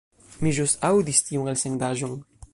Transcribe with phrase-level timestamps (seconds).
[0.45, 2.19] Mi ĵus aŭdis tiun elsendaĵon.